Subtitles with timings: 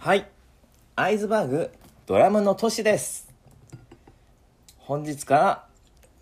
[0.00, 0.30] はい。
[0.94, 1.72] アイズバーグ
[2.06, 3.28] ドラムのトシです。
[4.76, 5.66] 本日から、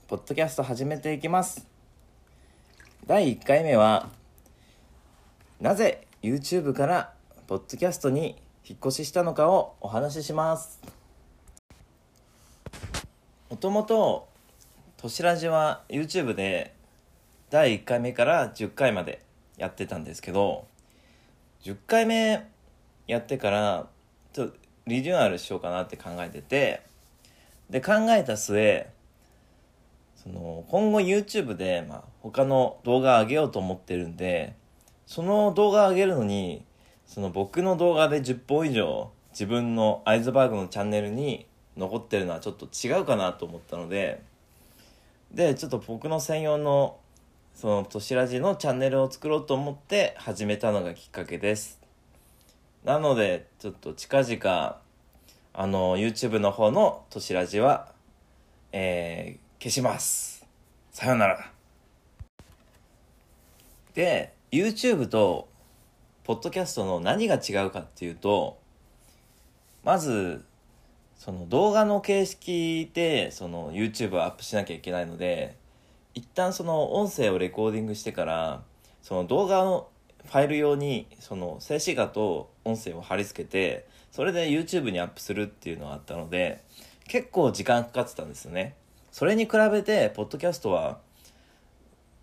[0.09, 1.69] ポッドキャスト始めていきます。
[3.07, 4.09] 第1回目は、
[5.61, 7.13] なぜ YouTube から
[7.47, 8.37] ポッドキャストに
[8.67, 10.81] 引っ越ししたのかをお話しします。
[13.51, 14.27] もともと、
[14.97, 16.75] トシラジは YouTube で
[17.51, 19.23] 第1回目から10回まで
[19.59, 20.67] やってたんですけど、
[21.63, 22.56] 10回目
[23.07, 23.87] やってから
[24.33, 24.57] ちょっと
[24.87, 26.83] リニューアルしようかなって考えてて
[27.71, 28.89] で考えた末
[30.17, 34.55] その今後 YouTube で、まあ、他の動画上げようと思ってるんで
[35.07, 36.65] その動画上げるのに
[37.07, 41.47] その僕の動画で10本以上自分のアイズバーグのチャンネルに
[41.77, 44.23] 残ってるのはちょっと違うかなと思ったので
[45.33, 46.99] でちょっと僕の専用の
[47.55, 51.86] そのとしらじのチャンネルを作ろうと思って始めたのがきっかけです。
[52.87, 54.81] なのでちょっと近々
[55.53, 57.93] あの YouTube の方のとしらじは
[58.71, 60.47] えー消します。
[60.93, 61.51] さよなら。
[63.95, 65.49] で YouTube と
[66.23, 68.61] ポッドキャストの何が違うかっていうと
[69.83, 70.45] まず
[71.17, 75.57] その動画の形式でその YouTube をアップしなきゃいけないので
[76.15, 78.63] 一旦その音声をレコーディングしてから
[79.03, 79.89] その動画の
[80.27, 86.63] ファイル用にその静止画と音声を貼り付けてそれで YouTube にアップするっていうのがあったので
[87.09, 88.75] 結構時間かかってたんですよね。
[89.13, 90.99] それに比べてポッドキャストは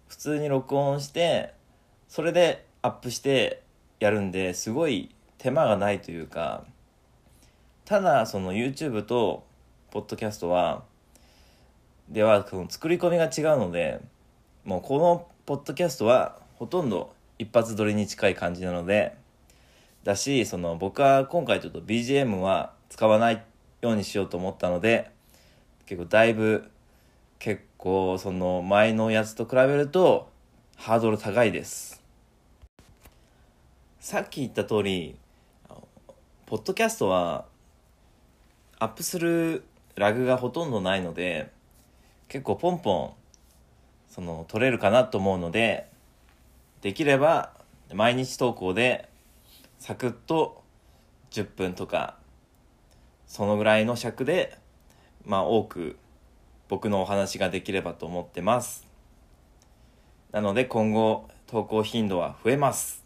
[0.08, 1.54] 普通に録音して
[2.08, 3.64] それでアップして
[4.00, 5.10] やるんですごい
[5.40, 6.66] 手間がないというか
[7.86, 9.44] ただその YouTube と
[9.90, 10.84] ポッドキャストは
[12.10, 14.02] ではその作り込みが違うので
[14.66, 19.16] もうこのポッドキャストはほとんど一発撮りに近い感じなので
[20.04, 23.44] だしその僕は今回ちょっと BGM は使わない
[23.82, 25.12] ようにしようと思ったので
[25.86, 26.70] 結構だいぶ
[27.40, 30.30] 結構その前のやつと比べると
[30.78, 32.02] ハードル高いです。
[34.00, 35.16] さっき言った通り
[36.46, 37.46] ポッドキャストは
[38.80, 39.64] アップする
[39.96, 41.52] ラグがほとんどないので
[42.28, 43.12] 結構ポンポン
[44.10, 45.93] その取れるかなと思うので
[46.84, 47.54] できれば
[47.94, 49.08] 毎日投稿で
[49.80, 50.64] サクッと
[51.32, 52.18] 10分とか
[53.26, 54.58] そのぐらいの尺で
[55.26, 55.96] まあ多く
[56.68, 58.86] 僕のお話ができればと思ってます。
[60.34, 63.06] なので今後投稿頻度は増えます。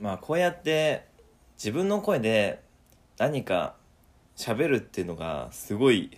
[0.00, 1.04] まあこうやって
[1.58, 2.62] 自分の声で
[3.18, 3.74] 何か
[4.34, 6.16] 喋るっていうのがすごい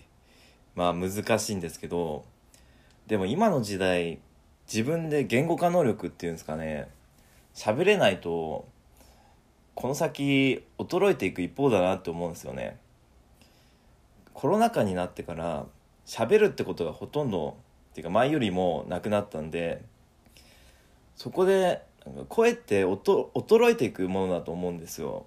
[0.73, 2.23] まあ難しいんですけど
[3.07, 4.21] でも今の時代
[4.71, 6.87] 自分で言語化能力っていうんですかね
[7.53, 8.65] 喋れないと
[9.75, 12.77] この先衰えていく一方だなって思うんですよね。
[14.33, 15.65] コロナ禍になってから
[16.05, 17.57] 喋るってことがほとんど
[17.91, 19.81] っていうか前よりもなくなったんで
[21.15, 21.81] そこで
[22.29, 25.25] 声って衰えていくものだと思うんですよ。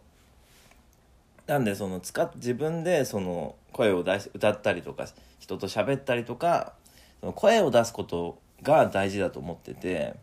[1.47, 5.07] なんでその使っ自分でその声を出し歌ったりとか
[5.39, 6.73] 人と喋ったりとか
[7.21, 10.15] その声を出すことが大事だと思ってて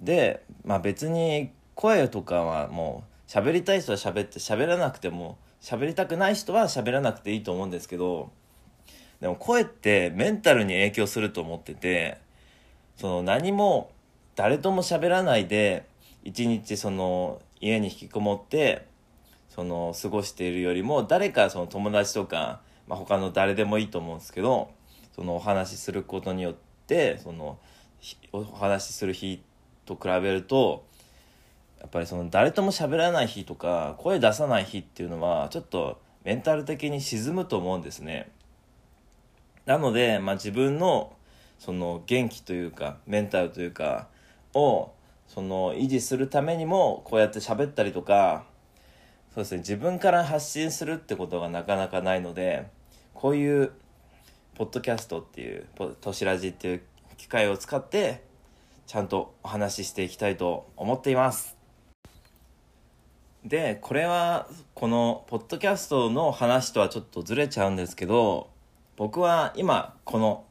[0.00, 8.30] でまあ別に声とかはもう喋りたい人は喋って喋らなくても喋りたくない人は喋らなくていいと思うんですけど
[9.20, 12.18] でも声ってメンタルに影響すると思ってて
[12.96, 13.92] その何も
[14.34, 15.86] 誰とも喋らないで
[16.24, 18.86] 一日その家に引きこもって
[19.48, 24.70] その過ごしているよりも誰かその友達とか、まあ、他の誰でもいいと思うんですけど
[25.14, 26.71] そのお話しすることによって
[27.22, 27.58] その
[28.32, 29.42] お話しする日
[29.86, 30.84] と比べると
[31.80, 38.30] やっぱりその誰とも喋らない日とか声出さない日っていうのはちょっとメンタル的に沈むと思うんですね。
[39.66, 41.12] なので、まあ、自分の
[41.58, 44.08] その元気というかメンタルというか
[44.54, 44.90] を
[45.28, 48.44] その維持するためにもこうやって喋ったりとか
[49.34, 52.66] そうですね自分から発信するってことがなかなかないので
[53.14, 53.72] こういう
[54.56, 56.82] ポッドキャストっていうポトシラジっていう
[57.22, 58.20] 機械を使って
[58.88, 61.56] ちゃんとお話ししていきたいと思っています。
[63.44, 68.50] でこれはこのポッドキャストの話とはちょっとずれちゃうんですけど
[68.96, 70.44] 僕は今この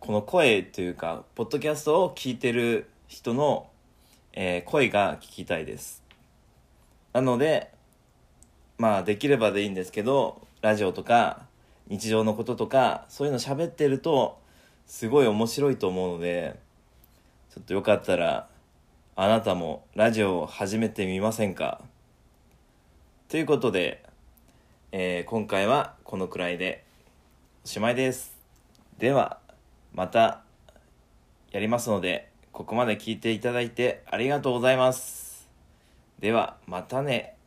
[0.00, 3.68] この声というかポッドキャストを聞いてる人の、
[4.32, 6.02] えー声が聞きたいです。
[7.12, 7.70] なので
[8.78, 11.42] まあできればでいいんですけどラジオとか
[11.88, 14.38] 日常のこととかそういうの喋ってると
[14.88, 16.58] すごい面白いと思うので
[17.54, 18.48] ちょっとよかったら
[19.14, 21.80] あなたもラジオを始めてみませんか？
[23.28, 24.02] ということで、
[24.90, 26.84] えー今回はこのくらいで
[27.64, 28.36] おしまいです。
[28.98, 29.38] では
[29.92, 30.42] また
[31.52, 35.48] やりますのでここまで聞いていただいてありがとうございます。
[36.18, 37.37] ではまたね。